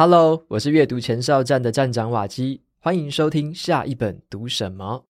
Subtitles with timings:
[0.00, 5.04] Hello，我是阅读前哨站的站长瓦基，欢迎收听下一本读什么。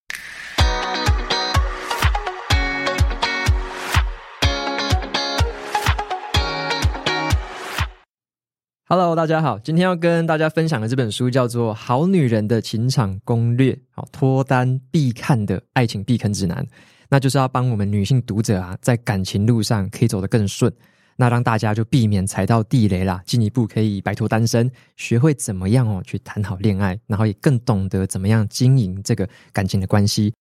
[8.86, 16.66] Hello，大家好，今天要跟大家分享的这本书叫做《好女人的情场攻略》，好脱单必看的爱情避坑指南，
[17.10, 20.72] 那就是要帮我们女性读者啊，在感情路上可以走得更顺。
[21.20, 30.32] 那让大家就避免踩到地雷啦，进一步可以摆脱单身，学会怎么样哦去谈好恋爱，然后也更懂得怎么样经营这个感情的关系。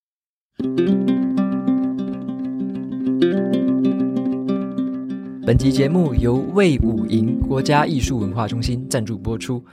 [5.48, 9.66] 本集节目由魏武营国家艺术文化中心赞助播出。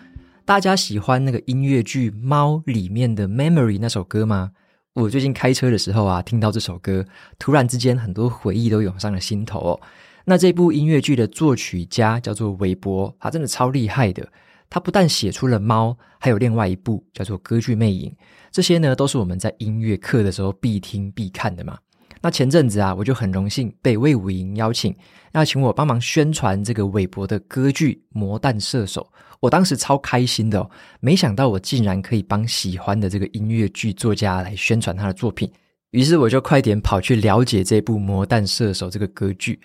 [0.47, 4.53] 大家喜欢那个音乐剧《猫》里面的《Memory》那首歌吗？
[4.95, 7.05] 我最近开车的时候啊，听到这首歌，
[7.39, 9.81] 突然之间很多回忆都涌上了心头哦。
[10.25, 14.27] 那这部音乐剧的作曲家叫做韦伯，他真的超厉害的。
[14.71, 18.11] 他不但写出了《猫》，还有另外一部叫做《歌剧魅影》，
[18.51, 21.79] 这些呢都是我们在音乐课的时候必听必看的嘛。
[22.21, 24.97] 那前阵子啊，我就很荣幸被魏武营邀请，
[25.33, 29.03] 要请我帮忙宣传这个韦伯的歌剧《魔弹射手》。
[29.41, 30.71] 我当时超开心的哦，
[31.01, 35.49] 没想到我竟然可以帮喜欢的这个音乐剧作家来宣传他的作品。
[35.91, 39.61] 于是我就快点跑去了解这部《魔弹射手》这个歌剧。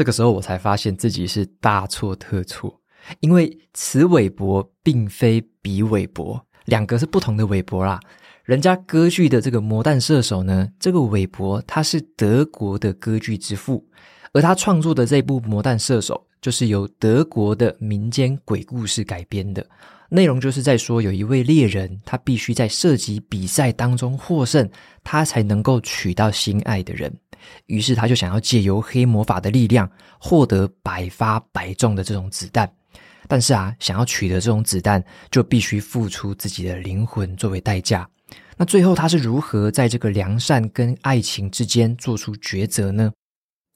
[0.00, 2.74] 这个时候我才发现自己是大错特错，
[3.20, 8.00] 因为此韦伯并非彼韦伯，两个是不同的韦伯啦。
[8.44, 13.86] 人家歌剧的这个魔弹射手呢，这个韦伯他是德国的歌剧之父，
[14.32, 19.62] 而他创作的这部魔弹射手就是由德国的民间鬼故事改编的，
[20.08, 24.66] 内容就是在说有一位猎人，他必须在射击比赛当中获胜，
[25.04, 27.14] 他才能够娶到心爱的人。
[27.66, 32.70] 于是他就想要借由黑魔法的力量获得百发百中的这种子弹，
[33.28, 38.08] 但是啊，想要取得这种子弹，就必须付出自己的灵魂作为代价。
[38.56, 43.10] 那最后他是如何在这个良善跟爱情之间做出抉择呢？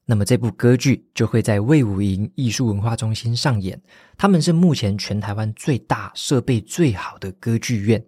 [0.07, 3.81] 那么这部歌剧就会在魏武营艺术文化中心上演，
[4.19, 8.05] 他们是目前全台湾最大、设备最好的歌剧院。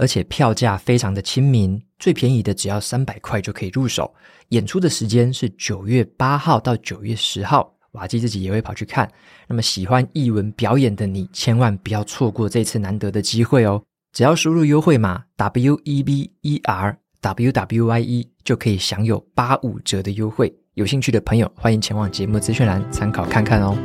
[0.00, 4.10] 而且票价非常的亲民，最便宜的只要三百块就可以入手。
[4.48, 9.06] 演出的时间是九月八号到九月十号，瓦基自己也会跑去看。
[9.46, 13.82] 那么喜欢艺文表演的你，千万不要错过这次难得的机会哦！
[14.14, 20.50] 只要输入优惠码 W E B E R W W Y E，就可以享有八五折的优惠。
[20.72, 23.76] 有兴趣的朋友，欢迎前往节目资讯栏参考看看哦。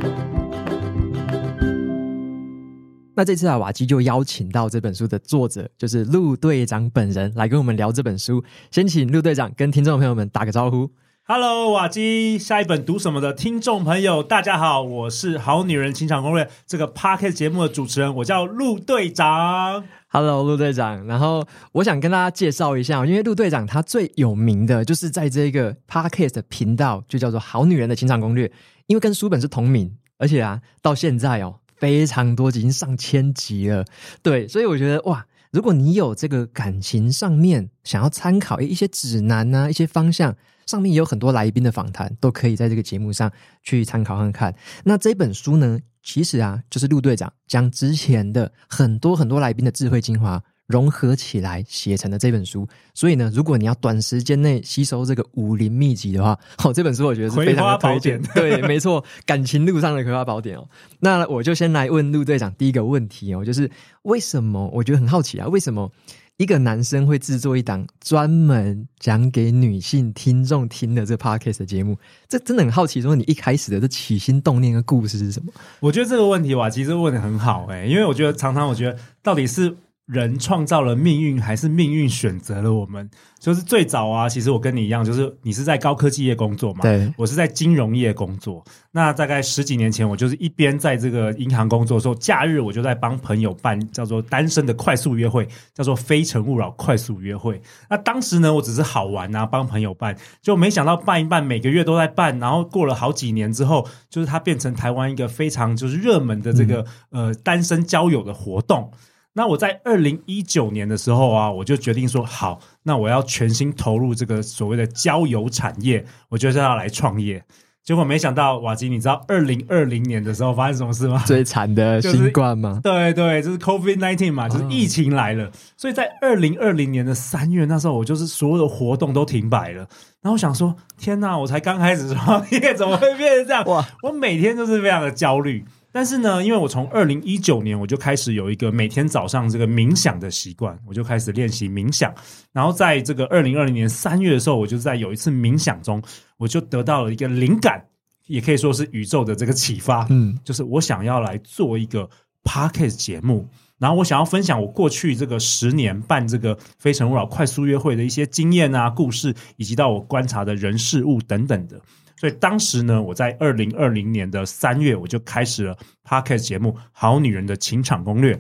[3.18, 8.44] 那这次啊，瓦基就邀请到这本书的作者，就是陆队长本人来跟我们聊这本书。
[8.72, 10.92] 先请陆队长跟听众朋友们打个招呼。
[11.24, 19.86] Hello，瓦基，下一本读什么的听众朋友，大家好，我是《好女人情场攻略》这个 Podcast 节目的主持人，我叫陆队长。
[20.10, 21.08] Hello，陆队长。
[21.08, 28.48] 然后我想跟大家介绍一下，因为陆队长他最有名的就是在这个 Podcast 频道，就叫做《好女人的情场攻略》，
[28.88, 31.56] 因为跟书本是同名，而且啊，到现在哦。
[31.78, 33.86] 非常多，已经上千集了。
[34.22, 40.36] 对，所以我觉得哇，如果你有这个感情上面想要参考一些指南啊，一些方向，
[40.66, 43.32] 上面也有很多来宾的访谈，都可以在这个节目上
[43.64, 44.56] 去参考看看。
[44.84, 50.44] 那这本书呢，其实啊，就是陆队长将之前的很多很多来宾的智慧精华。
[50.68, 58.20] 融合起来写成的这本书，所以呢，如果你要短时间内吸收这个武林秘籍的话， 哦，这本书我觉得是非常的推荐。
[58.34, 60.68] 对，没错，感情路上的葵花宝典哦。
[61.00, 63.70] 那我就先来问陆队长第一个问题哦，就是
[64.04, 64.68] 为什么？
[64.74, 65.92] 我觉得很好奇啊，为什么
[66.38, 71.96] 一个男生会制作一档专门讲给女性听众听的这 podcast 的节目？
[72.28, 75.54] 这真的很好奇，说你一开始的这起心动念的故事是什么？
[75.80, 79.78] 我觉得这个问题哇，其实问得很好哎，因为我觉得常常我觉得到底是。
[80.06, 83.10] 人创造了命运，还是命运选择了我们？
[83.40, 88.64] 就是最早啊，其实我跟你一样，就是你是在高科技业工作嘛，对，我是在金融业工作。
[88.92, 97.62] 那大概十几年前，我就是一边在这个银行工作的时候，假日我就在帮朋友办叫做单身的快速约会，叫做非诚勿扰快速约会。
[97.90, 108.92] 那当时呢，我只是好玩啊，帮朋友办，就没想到办一办，每个月都在办，然后过了好几年之后，就是它变成台湾一个非常就是热门的这个、嗯、呃单身交友的活动。
[109.38, 117.44] 那我在二零一九年的时候啊，我就决定说好，那我要全心投入这个所谓的交友产业，我就是要来创业。
[117.84, 121.22] 结果没想到，瓦吉，你知道二零二零年的时候发生什么事吗？
[121.28, 122.80] 最惨的新冠吗？
[122.82, 125.46] 对对，就是 COVID nineteen 嘛，就是疫情来了。
[125.46, 129.82] 哦、所以在二零二零年的三月，那时候我就是所有的活动都停摆了。
[130.22, 133.64] 然后我想说，天哪，我才刚开始创业，怎么会变成这样？
[133.66, 133.86] 哇！
[134.02, 135.64] 我每天都是非常的焦虑。
[135.96, 142.14] 但是呢，因为我从二零一九年我就开始有一个每天早上这个冥想的习惯，我就开始练习冥想。
[142.52, 146.04] 然后在这个二零二零年三月的时候，我就在有一次冥想中，
[146.36, 147.82] 我就得到了一个灵感，
[148.28, 150.06] 也可以说是宇宙的这个启发。
[150.10, 152.10] 嗯，就是我想要来做一个
[152.44, 153.48] Podcast 节目，
[153.80, 161.80] 然后我想要分享我过去这个十年办这个非诚勿扰快速约会的一些经验啊、故事，以及到我观察的人事物等等的。
[162.18, 168.36] 所以当时呢，我在二零二零年的三月，我就开始了 Podcast 节目《好女人的情场攻略》。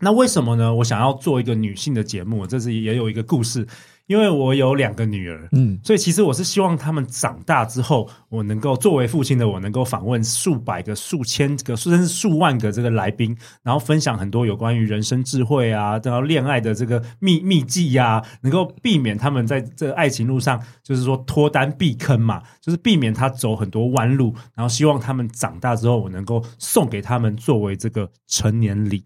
[0.00, 0.74] 那为什么呢？
[0.74, 3.66] 我想要做一个女性的节目，这是也有一个故事。
[4.06, 29.02] 因为我有两个女儿，嗯，所以其实我是希望他们长大之后，我能够作为父亲的我，能够访问数百个、数千个，甚至数万个这个来宾，然后分享很多有关于人生智慧啊，然后恋爱的这个秘秘技呀，能够避免他们在这个爱情路上，就是说脱单避坑嘛，就是避免他走很多弯路，然后希望他们长大之后，我能够送给他们作为这个成年礼。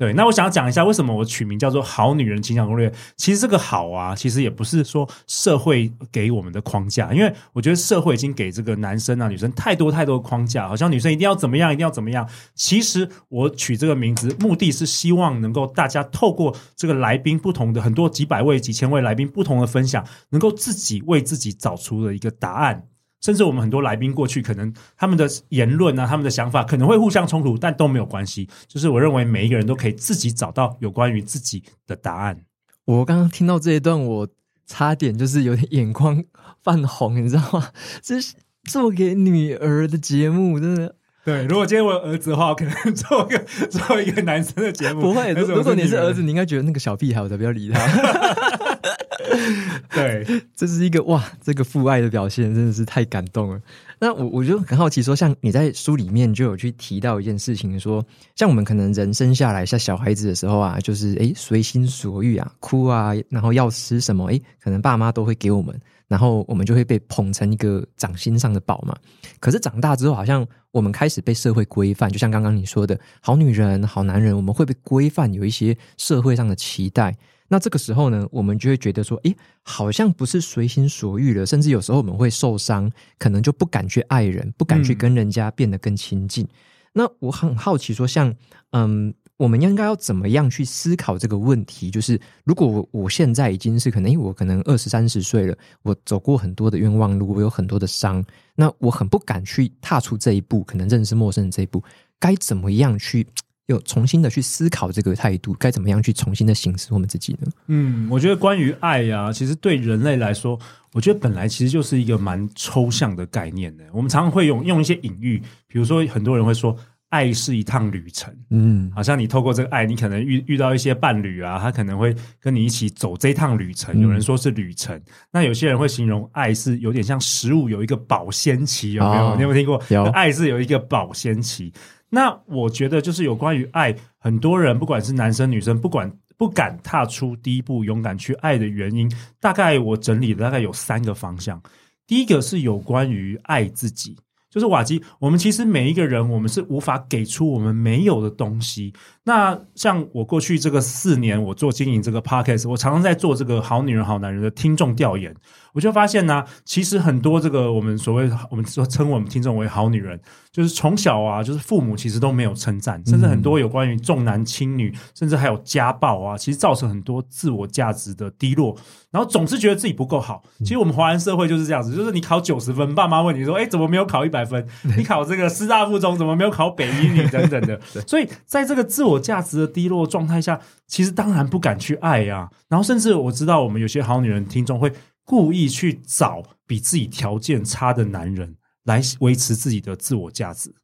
[0.00, 2.88] 对，那我想要讲一下为什么我取名叫做《好女人情场攻略》。
[3.18, 12.26] 其实这个“好”啊，其实也不是说社会给我们的框架，因为我觉得社会已经给这个男生啊、女生太多太多的框架，好像女生一定要怎么样，一定要怎么样。
[12.54, 22.84] 其实我取这个名字，目的是希望能够大家透过这个来宾不同的很多几百位、几千位来宾不同的分享，能够自己为自己找出了一个答案。
[23.20, 28.48] 甚至我们很多来宾过去可能他们的言论啊，他们的想法可能会互相冲突，但都没有关系。
[28.66, 32.40] 就是我认为每一个人都可以自己找到有关于自己的答案。
[32.86, 34.28] 我刚刚听到这一段，我
[34.66, 36.24] 差点就是有点眼眶
[36.62, 37.68] 泛红，你知道吗？
[38.02, 38.34] 这是
[38.64, 40.96] 做给女儿的节目，真的。
[41.22, 43.38] 对，如果今天我有儿子的话，我可能做一个
[43.68, 45.02] 做一个男生的节目。
[45.02, 47.78] 不会，如果你是儿子，你应该觉得那个小屁孩，我才不要理他。
[49.92, 53.60] 对，这是一个哇，这个父爱的表现真的是太感动了。
[53.98, 65.78] 那我我就很好奇说，像你在书里面就有去提到一件事情，说像我们可能人生下来像小孩子的时候啊，就是诶随心所欲啊，哭啊，然后要吃什么，诶可能爸妈都会给我们，
[66.10, 68.92] 然后我们就会被捧成一个掌心上的宝嘛。
[69.38, 77.16] 可是长大之后，好像我们开始被社会规范，就像刚刚你说的，好女人、好男人，我们会被规范，有一些社会上的期待。
[77.46, 86.44] 那这个时候呢，我们就会觉得说，诶，好像不是随心所欲了，甚至有时候我们会受伤，可能就不敢去爱人，不敢去跟人家变得更亲近。
[86.44, 86.48] 嗯。
[86.92, 88.34] 那我很好奇说，像，
[88.72, 91.90] 嗯，我们应该要怎么样去思考这个问题？
[91.90, 98.22] 就是如果我我现在已经是可能，因为我可能二十三十岁了，我走过很多的冤枉路，我有很多的伤，
[98.54, 101.82] 那我很不敢去踏出这一步，可能认识陌生人这一步，
[102.18, 103.26] 该怎么样去？
[103.66, 107.46] 又重新的去思考这个态度，该怎么样去重新的省思我们自己呢？
[107.68, 110.58] 嗯，我觉得关于爱呀、其实对人类来说，
[110.92, 113.84] 我觉得本来其实就是一个蛮抽象的概念的。
[113.92, 116.76] 我们常常会用用一些隐喻，比如说很多人会说，
[117.10, 118.34] 爱是一趟旅程。
[118.50, 124.00] 嗯，好像你透过这个爱，你可能遇遇到一些伴侣啊，他可能会跟你一起走这趟旅程。
[124.00, 129.26] 有人说是旅程，嗯、那有些人会形容爱是有点像食物，有一个保鲜期，有没有？
[129.26, 129.82] 哦、你有没有听过？
[129.90, 131.72] 有，爱是有一个保鲜期。
[132.08, 139.08] 那我觉得就是有关于爱，很多人不管是男生女生，不管不敢踏出第一步，勇敢去爱的原因，
[139.38, 141.60] 大概我整理的大概有三个方向。
[142.06, 144.16] 第一个是有关于爱自己，
[144.50, 148.92] 就是瓦基，我们其实每一个人，我们是无法给出我们没有的东西。
[149.24, 155.32] 那像我过去这个四年，我做经营这个 podcast，我常常在做这个好女人好男人的听众调研。
[155.72, 160.20] 我就发现呢、啊，其实很多这个我们所谓我们说称我们听众为好女人，
[160.52, 168.76] 就是从小啊，就是父母其实都没有称赞，甚至很多有关于重男轻女，甚至还有家暴啊，其实造成很多自我价值的低落，
[169.10, 170.42] 然后总是觉得自己不够好。
[170.60, 174.66] 其实我们华人社会就是这样子，就是你考九十分，爸妈问你说：“哎，怎么没有考一百分？
[174.96, 177.80] 你考这个师大附中怎么没有考北一女等等的。
[178.06, 182.48] ”所以在这个自我价值的低落状态下，其实当然不敢去爱呀、啊。
[182.68, 184.92] 然后甚至我知道，我们有些好女人听众会。
[185.30, 190.74] 故意去找比自己条件差的男人来维持自己的自我价值。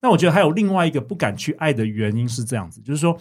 [0.00, 3.18] 那我觉得还有另外一个不敢去爱的原因是这样子，就是说，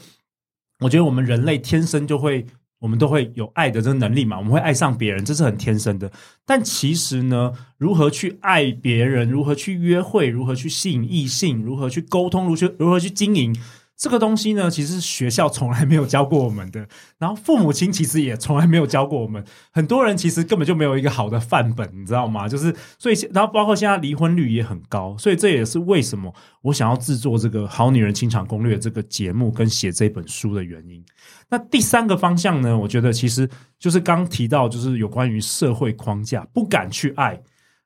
[0.79, 2.45] 我觉得我们人类天生就会，
[2.79, 6.09] 我们都会有爱的这个能力嘛，我们会爱上别人，这是很天生的。
[6.45, 13.53] 但其实呢，如何去爱别人，如何去约会，如何去吸引异性，如何去沟通，如何如何去经营。
[14.00, 16.88] 这个东西呢，其实学校从来没有教过我们的，
[17.18, 19.44] 然后父母亲其实也从来没有教过我们。
[19.72, 22.48] 很多人其实根本就没有一个好的范本，你知道吗？
[22.48, 31.03] 就是所以，然后包括现在离婚率也很高，所以这也是为什么我想要制作这个《好女人情场攻略》这个节目跟写这本书的原因。
[31.50, 37.38] 那第三个方向呢，我觉得其实就是刚提到，就是有关于社会框架，不敢去爱。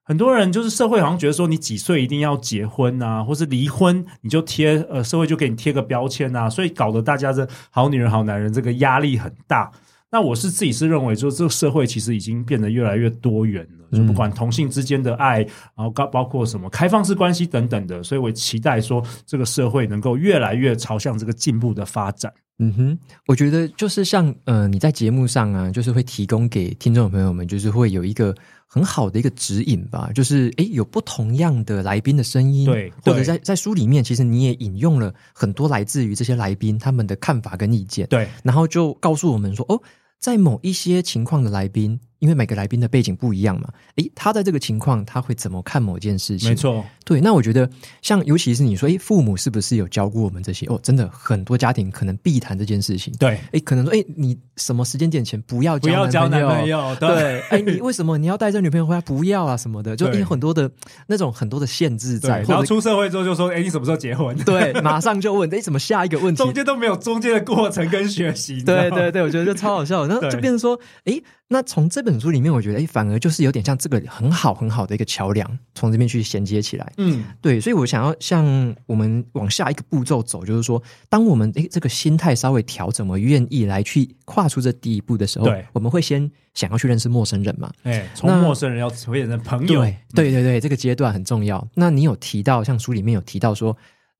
[0.06, 9.72] 很多人就是社会好像觉得说你几岁一定要结婚啊，或是离婚你就贴呃社会就给你贴个标签啊，所以搞得大家这好女人好男人这个压力很大。
[10.12, 22.32] 那我是自己是认为，说这个社会其实已经变得越来越多元了，就不管同性之间的爱，然后包包括什么开放式关系等等的，所以我期待说这个社会能够越来越朝向这个进步的发展。
[22.60, 28.34] 嗯哼，我觉得就是像呃你在节目上啊，就是会提供给听众朋友们，就是会有一个
[28.68, 39.82] 很好的一个指引吧，就是诶有不同样的来宾的声音，对，或者在在书里面，其实你也引用了很多来自于这些来宾他们的看法跟意见，对，然后就告诉我们说哦。
[40.20, 46.48] 在某一些情况的来宾，因为每个来宾的背景不一样嘛，诶，他在这个情况他会怎么看某件事情？
[46.52, 47.20] 没错，对。
[47.20, 47.70] 那我觉得，
[48.02, 50.66] 像尤其是你说，诶，父母是不是有教过我们这些？
[50.68, 53.14] 哦，真的很多家庭可能必谈这件事情。
[53.20, 56.96] 对，诶，可能说，诶，你什么时间点前不要交不要交男朋友？
[56.98, 59.02] 对，诶，你为什么你要带这女朋友回来？
[59.02, 60.72] 不要啊什么的，就有很多的
[61.08, 62.40] 那种很多的限制在。
[62.44, 64.34] 然后出社会之后就说，诶，你什么时候结婚？
[64.46, 66.38] 对，马上就问，诶，怎么下一个问题？
[66.42, 68.64] 中间都没有中间的过程跟学习。
[68.64, 71.22] 对对对，我觉得就超好笑，然后就变成说，诶。
[71.54, 76.94] 那从这本书里面，我觉得，哎，反而就是有点像这个很好很好的一个桥梁，从这边去衔接起来。
[76.98, 87.72] 嗯，对，所以我想要像我们往下一个步骤走，就是说，当我们哎这个心态稍微调整，我愿意来去跨出这第一步的时候，对，我们会先想要去认识陌生人嘛？
[87.84, 91.68] 哎，从陌生人要变成朋友，对，对对对，这个阶段很重要。
[91.76, 93.78] 那你有提到，像书里面有提到说，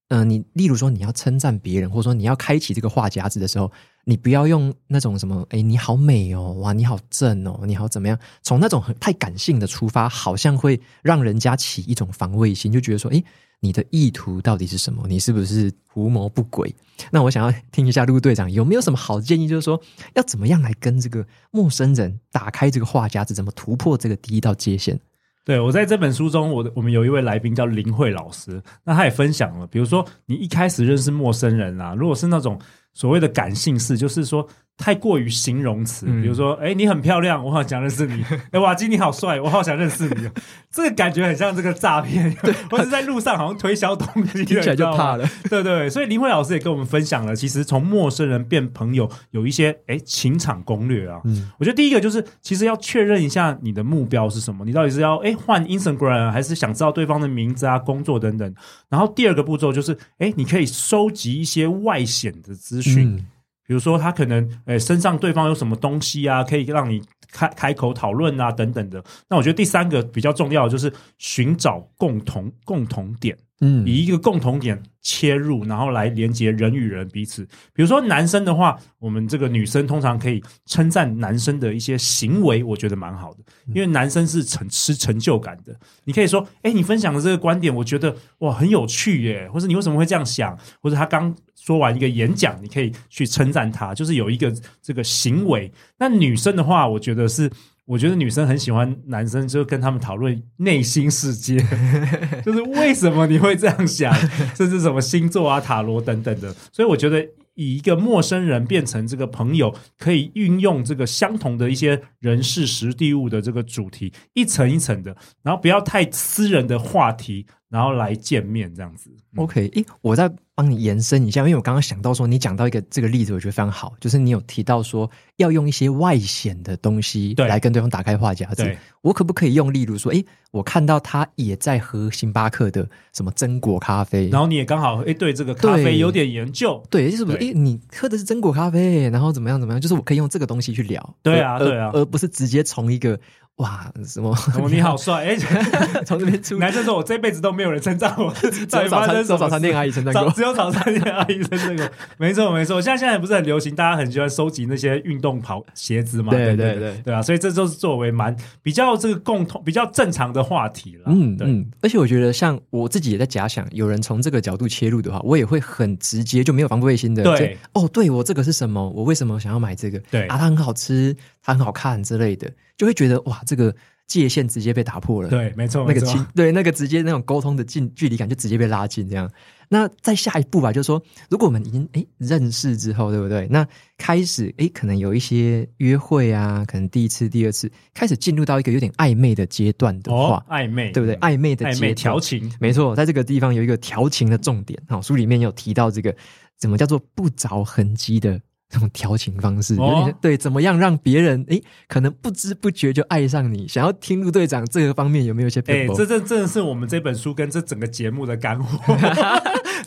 [0.10, 3.72] 嗯、呃，你例如说你要称赞别人，或者说你要开启这个话匣子的时候。
[4.06, 8.20] 你不要用那种什么，哎，你好美哦，哇，你好正哦，你好怎么样？
[8.42, 13.24] 从那种很太感性的出发，好像会让人家起一种防卫心，就觉得说，哎，
[13.62, 15.06] 你的意图到底是什么？
[15.08, 16.76] 你是不是图谋不轨？
[17.12, 19.80] 那我想要听一下陆队长有没有什么好建议，就是说
[20.16, 25.00] 要怎么样来跟这个陌生人打开这个话匣子，怎么突破这个第一道界限？
[25.46, 32.60] 对，我在这本书中，我我们有一位来宾叫林慧老师，那他也分享了，比如说你一开始认识陌生人啊，如果是那种。
[32.94, 40.30] 所谓的感性式，就是说太过于形容词，比如说，哎、欸，你很漂亮，我好想认识你； 哎、欸，瓦基你好帅，我好想认识你。
[40.72, 42.36] 这个感觉很像这个诈骗，
[42.72, 45.26] 或者在路上好像推销东西，听起来就怕了。
[45.44, 51.22] 对对对，所以林慧老师也跟我们分享了，其实从陌生人变朋友有一些哎、欸、情场攻略啊。
[51.26, 58.56] 嗯，我觉得第一个就是，其实要确认一下你的目标是什么，你到底是要哎换 Instagram，还是想知道对方的名字啊、工作等等。
[58.90, 63.16] 然后第二个步骤就是，哎，你可以收集一些外显的资讯。
[63.16, 63.26] 嗯
[63.66, 67.02] 比如说，他可能诶身上对方有什么东西啊，可以让你
[67.32, 69.04] 开开口讨论啊，等等的。
[69.30, 77.46] 那我觉得第三个比较重要的就是寻找共同共同点，嗯，以一个共同点切入，然后来连接人与人彼此。
[77.74, 83.40] 比如说男生的话，我们这个女生通常可以称赞男生的一些行为，我觉得蛮好的，
[83.74, 85.74] 因为男生是成吃成就感的。
[86.04, 91.34] 你可以说，哎，你分享的这个观点，我觉得哇很有趣耶，或者你为什么会这样想，或者他刚。
[91.64, 95.72] 说完一个演讲，你可以去称赞他，就是有一个这个行为。
[95.98, 97.50] 那女生的话，我觉得是，
[97.86, 101.58] 我觉得女生很喜欢男生，就跟他们讨论内心世界，
[102.46, 104.14] 就是为什么你会这样想，
[104.58, 106.54] 甚至什么星座啊、塔罗等等的。
[106.74, 119.10] 所以我觉得，以一个陌生人变成这个朋友，可以运用这个相同的一些人事、实地物的这个主题，一层一层的，然后不要太私人的话题，然后来见面这样子。
[119.36, 120.32] OK，诶，我再。
[120.56, 128.78] 帮你延伸一下，因为我刚刚想到说，你讲到一个这个例子，我觉得非常好，就是你有提到说要用一些外显的东西来跟对方打开话匣子。
[129.02, 137.38] 我可不可以用，例如说，诶，我看到他也在喝星巴克的什么榛果咖啡，然后你也刚好诶对这个咖啡有点研究，对，是不是？
[137.40, 139.82] 诶，你喝的是榛果咖啡，然后怎么样怎么样？
[139.82, 143.20] 就是我可以用这个东西去聊，对啊，对啊，而不是直接从一个。
[143.58, 144.36] 哇，什么？
[144.58, 145.26] 哦、你好帅！
[145.26, 145.38] 哎，
[146.06, 151.88] 从这边出，男生说我这辈子都没有人称赞我， 只有早餐，早餐店阿姨称赞过，只有早餐店阿姨称赞过。
[152.18, 152.82] 没错，没错。
[152.82, 156.32] 现在现在不是很流行，大家很喜欢收集那些运动跑鞋子嘛？
[156.34, 157.22] 对对对，对啊。
[157.22, 161.04] 所以这就是作为蛮比较这个共同、比较正常的话题了。
[161.06, 161.66] 嗯嗯。
[161.82, 167.22] 而且我觉得，像我自己也在假想，有人从这个角度切入的话，我也会很直接，就没有防备心的。
[167.22, 168.90] 对哦，对我这个是什么？
[168.90, 170.00] 我为什么想要买这个？
[170.10, 173.76] 对啊，它很好吃，它很好看之类的，就会觉得哇，这个。
[174.06, 179.32] 界限直接被打破了，对，没错，那个亲， 对，那个直接那种沟通的近距离感就直接被拉近，这样。
[179.70, 183.48] 那再下一步吧，就是说，如果我们已经诶认识之后，对不对？
[183.50, 183.66] 那
[183.98, 191.16] 开始诶可能有一些约会啊，可能第一次、第二次开始进入到一个有点暧昧的阶段的话，哦、暧昧，对不对？
[191.16, 194.78] 暧昧的暧昧调情，没错，在这个地方有一个调情的重点。
[194.90, 196.14] 好，书里面有提到这个
[196.58, 198.40] 怎么叫做不着痕迹的。
[198.74, 203.68] 这种调情方式，哦、有点对，怎么样让别人诶可能不知不觉就爱上你？
[203.68, 205.60] 想要听陆队长这个方面有没有一些？
[205.68, 208.96] 哎，这这真的是我们这本书跟这整个节目的干货，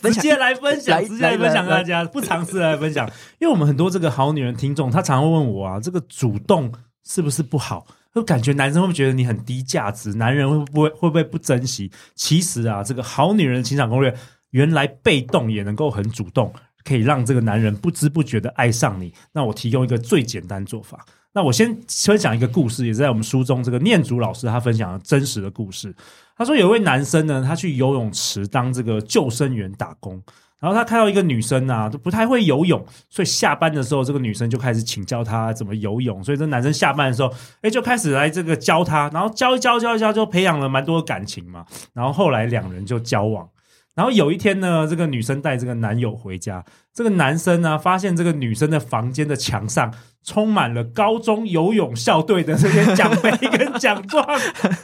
[0.01, 3.05] 直接来分享，直接来分享大家，不尝试来分享，
[3.39, 6.71] 因为我们很多这个好女人听众，她常会问我啊，这个主动
[7.03, 7.85] 是不是不好？
[8.15, 10.13] 就感觉男生会不会觉得你很低价值？
[10.13, 11.91] 男人会不会会不会不珍惜？
[12.15, 14.15] 其实啊，这个好女人情场攻略，
[14.51, 16.53] 原来被动也能够很主动。
[16.87, 19.11] 可以让这个男人不知不觉的爱上你。
[19.33, 21.05] 那我提供一个最简单做法。
[21.33, 25.93] 那我先分享一个故事，也是在我们书中这个念祖老师他分享的真实的故事。
[26.35, 30.19] 他说有一位男生呢，他去游泳池当这个救生员打工，
[30.59, 36.23] 然后他看到一个女生啊，都不太会游泳，所以下班的时候，这个女生就开始请教他怎么游泳。
[36.23, 41.63] 所以这男生下班的时候，哎，就开始来这个教他，然后教一教教一教，就培养了蛮多的感情嘛。
[41.93, 43.47] 然后后来两人就交往。
[43.97, 46.63] 然后有一天呢，这个女生带这个男友回家，
[46.93, 49.91] 这个男生呢发现这个女生的房间的墙上
[50.23, 54.23] 充满了高中游泳校队的这些奖杯跟奖状，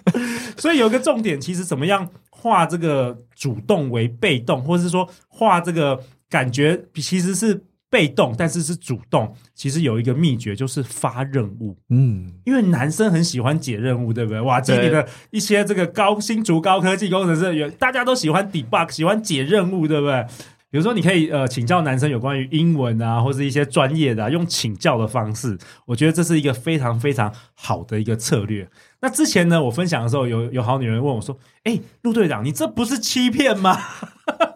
[0.58, 7.64] 所以有个重点，其实怎么样化这个主动为被动，或者是说化这个感觉，其实是。
[7.94, 9.32] 被动，但是是主动。
[9.54, 11.78] 其实有一个秘诀，就是发任务。
[11.92, 14.42] 嗯，因为男生很喜欢解任务，对不对？
[14.42, 20.26] 哇，这里的一些这个高新竹高科技工程师大家都喜欢 debug，喜欢解任务，对不对？
[20.72, 25.56] 比如说，你可以呃请教男生有关于英文啊，或是一些专业的，啊，用请教的方式。
[25.86, 28.68] 我觉得这是一个非常非常好的一个策略。
[29.00, 33.78] 那之前呢，我分享的时候，有有好女人问我说：“哎，陆队长，你这不是欺骗吗？”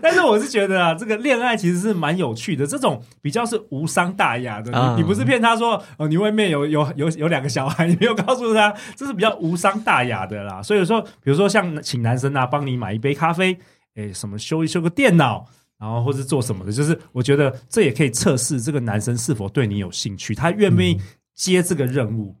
[0.00, 4.70] 但是我是觉得啊，这个恋爱其实是蛮有趣的，这种比较是无伤大雅的。
[4.70, 10.62] 你你不是骗他说哦，你外面有有有有两个小孩，你没有告诉他，这是比较无伤大雅的啦。
[10.62, 13.56] 所以说，比如说像请男生啊，帮你买一杯咖啡，
[13.96, 15.46] 诶，什么修一修个电脑，
[15.78, 21.00] 然后或是做什么的，就是我觉得这也可以测试这个男生是否对你有兴趣，他愿不愿意
[21.34, 22.36] 接这个任务。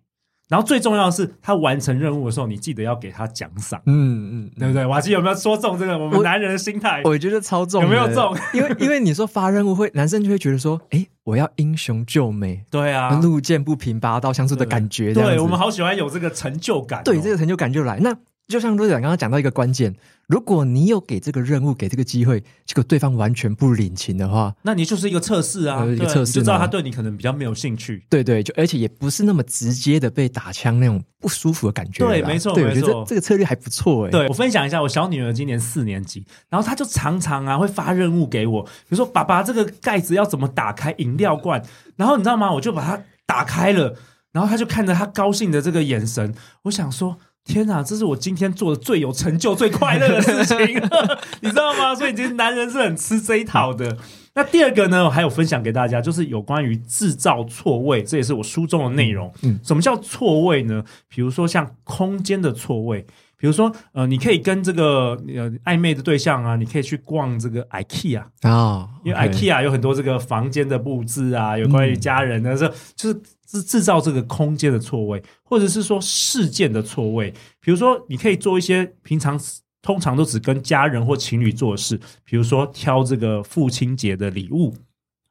[0.48, 4.84] 然后最重要的是，他完成任务的时候，你记得要给他奖赏，嗯嗯，对不对？
[4.84, 7.00] 瓦基有没有说中这个我们男人的心态？
[7.04, 8.36] 我，我觉得超重，有没有中？
[8.52, 18.14] 因为因为你说发任务会，男生就会觉得说，哎，我要英雄救美，对啊，路见不平拔刀相助的感觉，对，对我们好喜欢有这个成就感，哦，对，这个成就感就来那。
[18.46, 19.94] 就像陆队长刚刚讲到一个关键，
[20.26, 28.04] 如果你有给这个任务，给这个机会，结果对方完全不领情的话，那你就是一个测试啊，一个测试，就知道他对你可能比较没有兴趣。
[28.10, 32.06] 对对，就而且也不是那么直接的被打枪那种不舒服的感觉。
[32.06, 34.10] 对，没错，我觉得这这个策略还不错哎。
[34.10, 41.64] 对，我分享一下，我小女儿今年四年级，然后她就常常啊会发任务给我，比如说爸爸这个盖子要怎么打开饮料罐，
[41.96, 42.52] 然后你知道吗？
[42.52, 43.96] 我就把它打开了，
[44.32, 47.16] 然后她就看着她高兴的这个眼神，我想说。
[47.44, 50.56] 天哪，这是我今天做的最有成就、最快乐的事情
[51.42, 51.94] 你知道吗？
[51.94, 53.96] 所以其实男人是很吃这一套的。
[54.34, 59.32] 那第二个呢，我还有分享给大家，就是有关于制造错位，这也是我书中的内容。
[59.42, 60.82] 嗯，什么叫错位呢？
[61.08, 73.20] 比如说像空间的错位，比如说呃，你可以跟这个呃暧昧的对象啊，你可以去逛这个 IKEA 啊，哦，因为 IKEA 有很多这个房间的布置啊，有关于家人的这、嗯、就是。
[73.46, 77.32] 制制造这个空间的错位，或者是说事件的错位。
[77.60, 79.38] 比如说，你可以做一些平常
[79.80, 84.74] 通常都只跟家人或情侣做的事，比如说挑这个父亲节的礼物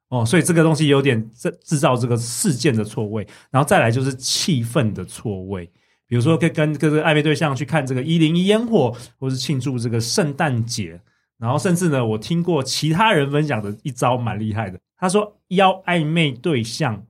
[0.08, 0.26] 哦。
[0.26, 5.70] 所以这个东西有点制制造这个事件的错位，然后再来就是气氛的错位。
[6.08, 11.00] 比如说，可以跟跟这个暧昧对象去看这个一零一烟火，或是庆祝这个圣诞节。
[11.38, 17.04] 然后甚至呢，我听过其他人分享的一招蛮厉害的，他说邀暧昧对象。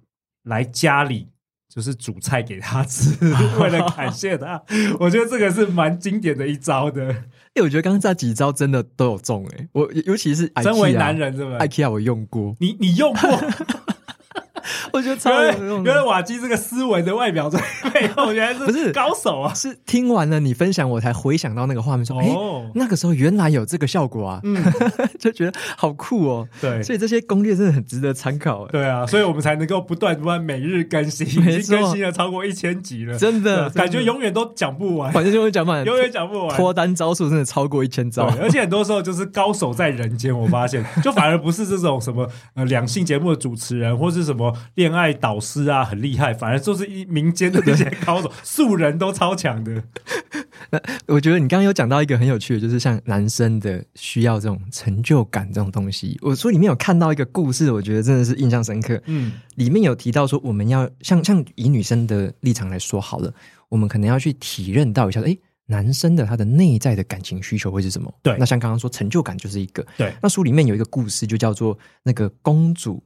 [0.46, 1.30] 来家里
[1.74, 3.18] 就是煮菜给他吃，
[3.62, 4.62] 为了感谢他。
[5.00, 7.16] 我觉得这个是蛮经典的一招的。
[7.56, 9.70] 哎，我觉得刚刚这几招真的都有中哎。
[9.72, 13.30] 我尤其是身为男人，是不是？IKEA 我用过，你你用过。
[14.94, 15.90] 我觉得超有用的。
[15.90, 17.60] 原来瓦基这个斯文的外表在
[17.92, 19.54] 背后原来是 不是高手啊？
[19.56, 24.64] 是听完了你分享，我才回想到那个画面，说：“哎、哦，那个时候原来有这个效果啊！”嗯，
[25.20, 26.48] 就觉得好酷哦。
[26.62, 28.68] 对，所以这些攻略真的很值得参考。
[28.68, 36.56] 对啊，所以我们才能够不断不断每日更新，已经更新了超过一千集了，真的感觉永远都讲不完，反正就会讲不完，永远讲不完。
[36.56, 40.38] 脱单招数真的超过一千招，而且很多时候就是高手在人间。
[40.38, 44.54] 我发现，就反而不是这种什么呃两性节目的主持人，或是什么
[44.84, 49.82] 恋爱导师啊，很厉害，反而就是一民间的那些高手，素人都超强的。
[50.70, 56.20] 那我觉得你刚刚有讲到一个很有趣的，就是像男生的需要这种成就感这种东西。
[56.22, 59.02] 我说里面有看到一个故事，我觉得真的是印象深刻。
[59.06, 63.34] 嗯，里面有提到说，我们要像像以女生的立场来说好了，
[63.70, 68.14] 我们可能要去体认到一下，诶，男生的他的内在的感情需求会是什么？
[68.22, 69.86] 对，那像刚刚说成就感就是一个。
[69.98, 73.02] 对，那书里面有一个故事，就叫做那个公主。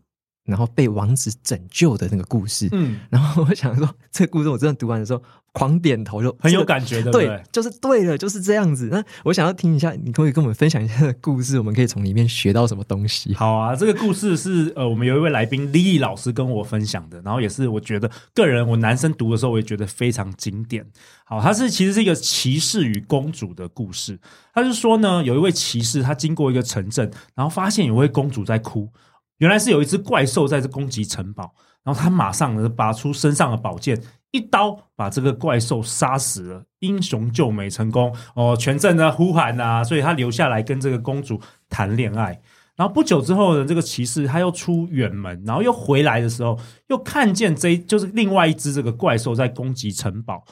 [0.48, 2.68] 然后被王子拯救的那个故事。
[2.72, 5.22] 嗯，然后我想说，这个故事我真的读完的时候。
[5.54, 8.90] 狂点头就很有感觉的，对，对，就是对了，就是这样子。
[8.92, 13.34] 那我想要听一下，你可以跟我们分享一下故事，我们可以从里面学到什么东西？
[13.34, 20.86] 好啊，这个故事是呃，我们有一位来宾 Lily 老师跟我分享的，然后也是我觉得个人我男生读的时候，我也觉得非常经典。
[21.26, 24.20] 好，它是其实是一个骑士与公主的故事。
[24.54, 28.88] 他是说呢，有一位骑士，他经过一个城镇，然后发现有一位公主在哭，
[29.38, 34.02] 原来是有一只怪兽在这攻击城堡，然后他马上呢拔出身上的宝剑。
[34.32, 38.56] 一刀把这个怪兽杀死了，英雄救美成功哦！
[38.60, 42.40] 全镇呢呼喊啊，所以他留下来跟这个公主谈恋爱。
[42.76, 50.44] 然后不久之后呢，这个骑士他又出远门，然后又回来的时候，又看见这就是另外一只这个怪兽在攻击城堡。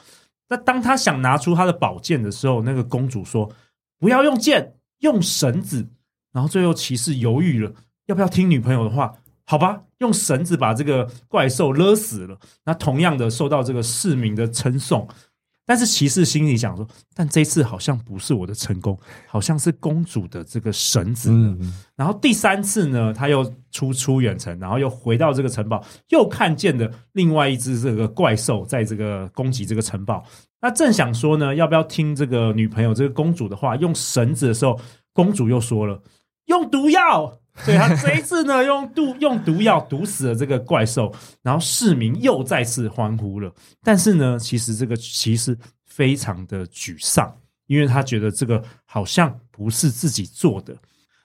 [0.48, 3.48] 那当他想拿出他的宝剑的时候，那个公主说
[4.00, 5.86] ：“不要用剑，用绳子。”
[6.32, 7.72] 然后最后骑士犹豫了，
[8.06, 9.12] 要不要听女朋友的话？
[9.48, 12.36] 好吧，用绳子把这个怪兽勒死了。
[12.64, 15.06] 那同样的受到这个市民的称颂，
[15.64, 21.30] 但是骑士心里想说：但这次好像不是我的成功，好像是公主的这个绳子。
[21.30, 21.72] 嗯。
[21.94, 30.24] 然后第三次呢，他又出出远程，然后又回到这个城堡，又看见了另外一只这个怪兽在这个攻击这个城堡。
[30.60, 34.76] 那正想说呢，要不要听这个女朋友这个公主的话，用绳子的时候，
[35.12, 36.02] 公主又说了：
[36.46, 37.38] 用毒药。
[37.64, 43.52] 所以他这一次呢，用毒用毒药毒死了这个怪兽，然后市民又再次欢呼了。
[43.82, 47.34] 但是呢，其实这个骑士非常的沮丧，
[47.66, 50.76] 因为他觉得这个好像不是自己做的。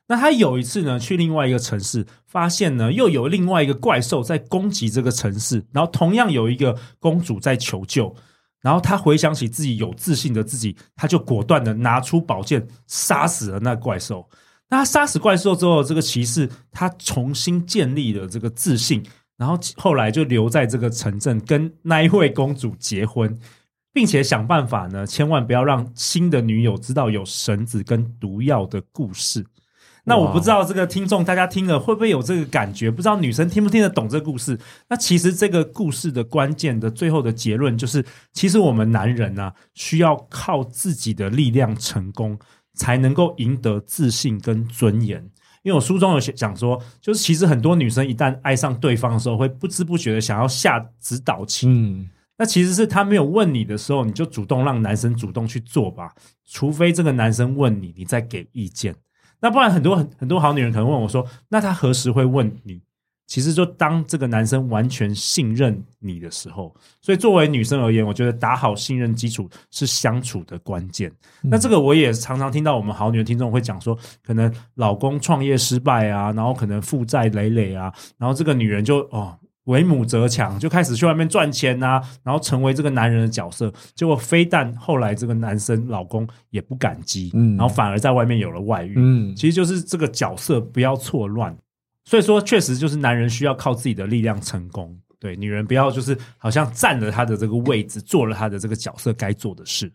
[0.08, 8.14] 那他有一次呢，去另外一个城市，发现呢又有另外一个怪兽在攻击这个城市，然后同样有一个公主在求救。
[8.62, 14.30] 然后他回想起自己有自信的自己，他就果断的拿出宝剑杀死了那怪兽。
[14.72, 19.04] 那他杀死怪兽之后，这个骑士他重新建立了这个自信，
[19.38, 23.38] 然后后来就留在这个城镇，跟那一位公主结婚，
[23.92, 29.46] 并且想办法呢，千万不要让新的女友知道有绳子跟毒药的故事。
[30.06, 32.90] 那我不知道这个听众大家听了会不会有这个感觉？
[32.90, 34.58] 不知道女生听不听得懂这个故事？
[34.88, 38.04] 那其实这个故事的关键的最后的结论就是，
[38.34, 42.40] 其实我们男人啊，需要靠自己的力量成功。
[42.74, 45.30] 才能够赢得自信跟尊严。
[45.64, 51.68] 因为我书中有讲说，就是其实很多女生一旦爱上对方的时候，会不知不觉的想要下指导棋。
[51.68, 56.12] 嗯，那其实是他没有问你的时候，你就主动让男生主动去做吧。
[56.46, 58.96] 除非这个男生问你，你再给意见。
[59.40, 62.82] 那不然很多很很多好女人可能问我说，那他何时会问你？
[63.32, 71.10] 其实就当这个男生完全信任你的时候，所以作为女生而言，我觉得打好信任基础是相处的关键。
[71.42, 71.50] 嗯。
[71.50, 83.72] 那这个我也常常听到我们好女的听众会讲说，可能老公创业失败啊，然后可能负债累累啊，然后这个女人就哦为母则强，就开始去外面赚钱啊，然后成为这个男人的角色。
[83.96, 91.56] 结果非但后来这个男生老公也不感激，嗯，然后反而在外面有了外遇，嗯，其实就是这个角色不要错乱。
[92.12, 99.90] 所以说，确实就是男人需要靠自己的力量成功，对，女人不要就是好像占了她的这个位置，做了她的这个角色该做的事。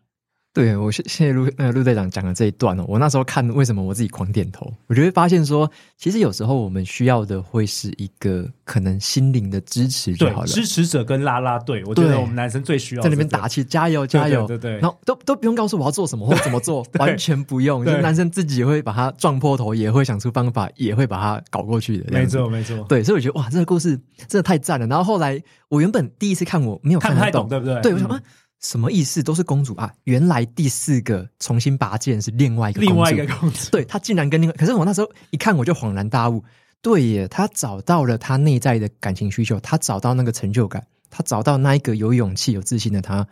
[0.57, 23.91] 对，我谢谢陆呃陆队长讲的这一段哦，我那时候看为什么我自己狂点头，我就会发现说，其实有时候我们需要的会是一个可能心灵的支持就好了，支持者跟拉拉队，我觉得我们男生最需要在那边打气，加油加油，对对，对，对，然后都都不用告诉我要做什么或怎么做， 完全不用，就男生自己会把他撞破头，也会想出方法，也会把他搞过去的，没错没错，对，所以我觉得哇，这个故事
[24.27, 24.87] 真的太赞了。
[24.87, 25.39] 然后后来
[25.69, 27.79] 我原本第一次看我没有看，看太懂，对不对？
[27.83, 28.17] 对，我想啊。
[28.17, 28.23] 嗯
[28.61, 29.23] 什么意思？
[29.23, 29.93] 都是公主啊！
[30.05, 33.71] 原来第四个重新拔剑是另外一个公主，另外一个公主。
[33.71, 34.57] 对，她竟然跟另外……
[34.57, 36.43] 可是我那时候一看，我就恍然大悟。
[36.83, 43.27] 对耶，她找到了她内在的感情需求，她找到那个成就感，她找到那一个有勇气、有自信的她。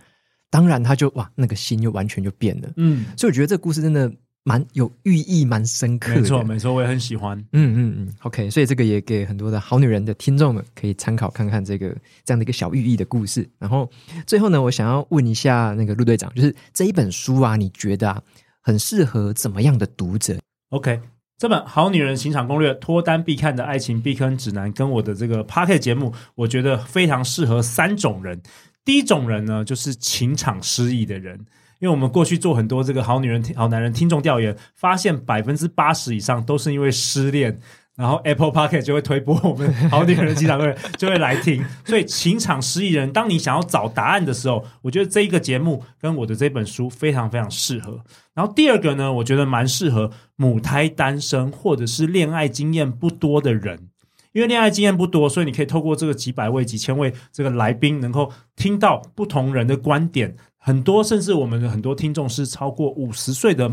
[0.51, 2.69] 当然，她就哇，那个心就完全就变了。
[2.77, 4.13] 嗯，所以我觉得这个故事真的。
[4.47, 6.21] 蛮有寓意，蛮深刻的。
[6.21, 7.37] 没错，没错，我也很喜欢。
[7.53, 11.89] 嗯嗯嗯，OK，所以这个也给很多的好女人的听众们可以参考看看这个
[12.25, 13.49] 这样的一个小寓意的故事。
[13.59, 13.91] 然后
[14.27, 18.23] 最后呢，我想要问一下那个陆队长，就是这一本书啊，你觉得啊，
[18.61, 21.01] 很适合怎么样的读者？OK，
[21.39, 28.43] 这本《好女人情场攻略：脱单必看的爱情避坑指南》跟我的这个 Podcast 节目，我觉得非常适合三种人。
[28.85, 31.47] 第一种人呢，就是情场失意的人。
[31.81, 37.59] 因为我们过去做很多这个好女人、好男人听众调研，发现百分之八十以上都是因为失恋，
[37.97, 41.65] 然后 Apple Podcast 就会推播我们好女人情场攻略，就会来听。
[41.85, 48.01] 所以情场失意人，当你想要找答案的时候，我觉得这一个节目跟我的这本书非常非常适合。
[48.35, 53.91] 然后第二个呢，我觉得蛮适合母胎单身或者是恋爱经验不多的人。
[54.35, 60.37] 因为恋爱经验不多，所以你可以透过这个几百位、几千位这个来宾，能够听到不同人的观点。
[60.59, 63.71] 很多甚至我们的很多听众是超过五十岁的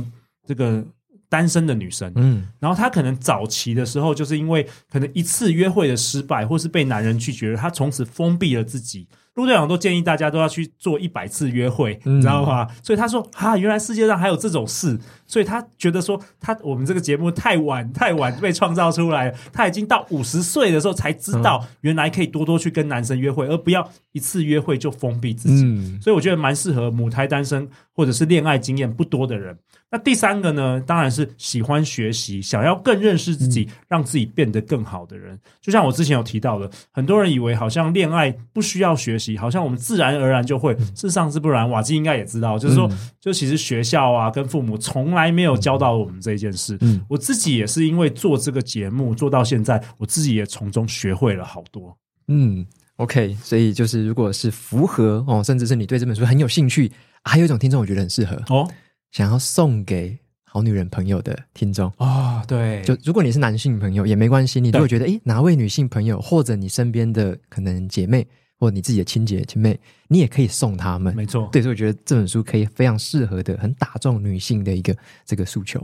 [0.47, 0.85] 这个
[1.31, 9.07] 单身的女生，嗯，然后她可能早期的时候，就是因为可能一次约会的失败，或是被男人拒绝了，她从此封闭了自己。
[9.35, 12.67] 陆队长都建议大家都要去做一百次约会，嗯、你知道吗？
[12.83, 25.63] 所以他说：“哈，原来世界上还有这种事。”所以他觉得说，他我们这个节目太晚太晚被创造出来了，他已经到五十岁的时候才知道，原来可以多多去跟男生约会，而不要一次约会就封闭自己。
[25.63, 29.57] 嗯、所以我觉得蛮适合母胎单身或者是恋爱经验不多的人。
[29.91, 35.39] 那第三个呢，当然是喜欢学习、想要更认识自己、让自己变得更好的人。
[35.61, 40.75] 就像我之前有提到的，很多人以为好像恋爱不需要学习，好像我们自然而然就会。
[40.75, 41.69] 事实上是不然。
[41.69, 45.21] 瓦基应该也知道，就是说，就其实学校啊，跟父母从来。
[45.21, 51.95] 还没有教到我们这件事，嗯，我自己也是因为做这个节目做到现在，我自己也从中学会了好多，
[52.27, 56.91] 嗯，OK，所以就是如果是符合哦，甚至是你对这本书很有兴趣，
[57.23, 58.67] 还有一种听众我觉得很适合哦，
[59.11, 68.27] 想要送给好女人朋友的听众哦，对，就如果你是男性朋友也没关系，你如果觉得诶哪位女性朋友或者你身边的可能姐妹。
[68.61, 71.15] 或你自己的亲姐亲妹，你也可以送他们。
[71.15, 74.95] 没错，对，所以我觉得这本书可以非常适合的，很打中女性的一个
[75.25, 75.81] 这个诉求。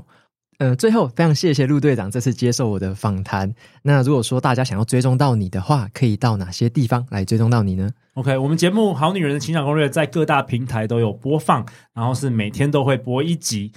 [0.59, 3.51] 呃，最后非常谢谢陆队长这次接受我的访谈。
[3.81, 13.71] 那如果说大家想要追踪到你的话，可以到哪些地方来追踪到你呢？OK，我们节目《好女人的情感攻略》在各大平台都有播放，然后是每天都会播一集。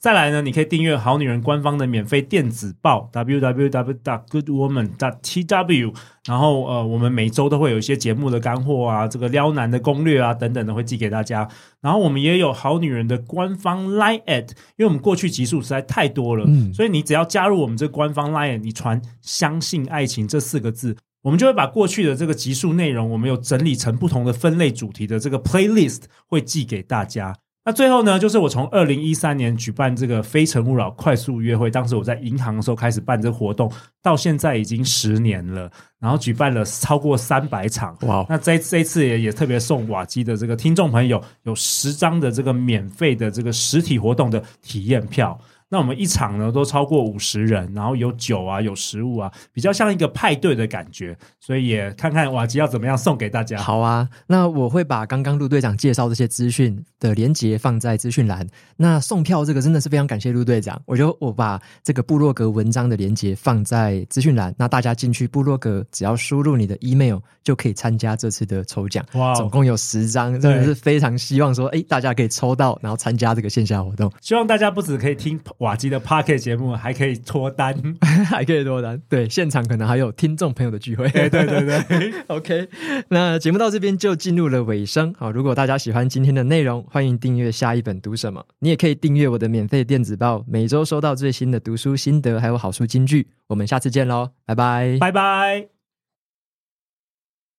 [0.00, 5.94] 再来呢，你可以订阅好女人官方的免费电子报 www.goodwoman.tw，
[6.26, 11.48] 然后呃，我们每周都会有一些节目的干货啊，这个撩男的攻略啊等等的会寄给大家。
[11.80, 27.34] 然后我们也有好女人的官方 Line at，因为我们过去集数实在太多了，嗯，所以你只要加入我们这个官方 Line，你传“相信爱情”这四个字，我们就会把过去的这个集数内容，我们有整理成不同的分类主题的这个 playlist 会寄给大家。
[27.64, 33.68] 那最后呢，就是我从二零一三年举办这个《非诚勿扰》快速约会，当时我在银行的时候开始办这个活动，
[34.00, 37.98] 到现在已经十年了，然后举办了超过三百场。
[38.02, 45.36] 哇那这这一次也也特别送瓦基的这个听众朋友有十张的这个免费的这个实体活动的体验票。
[45.68, 53.58] 那我们一场呢都超过五十人，然后有酒啊，有食物啊，比较像一个派对的感觉，所以也看看瓦吉要怎么样送给大家。
[53.58, 58.46] 好啊，那我会把刚刚陆队长介绍这些资讯的连接放在资讯栏。
[58.76, 69.04] 那送票这个真的是非常感谢陆队长，我就我把这个部落格文章的连接放在资讯栏，那大家进去部落格，只要输入你的 email 就可以参加这次的抽奖。
[69.14, 74.12] 哇 Wow，总共有十张，真的是非常希望说，哎，大家可以抽到，然后参加这个线下活动。
[74.20, 75.40] 希望大家不止可以听。
[75.66, 77.74] 瓦基的 Podcast 节目还可以脱单，
[78.30, 79.02] 还可以脱单。
[79.08, 81.08] 对，现场可能还有听众朋友的聚会。
[81.08, 82.68] 对对对对， OK。
[83.08, 85.12] 那节目到这边就进入了尾声。
[85.18, 88.44] 好，如果大家喜欢今天的内容，欢迎订阅下一本读什么。
[88.60, 93.26] 你也可以订阅我的免费电子报，每周收到最新的读书心得，还有好书金句。
[93.48, 95.75] 我们下次见喽，拜拜，拜拜。